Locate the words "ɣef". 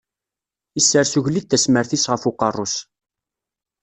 2.11-2.23